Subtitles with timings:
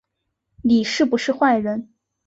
[0.63, 1.93] 你是不是坏人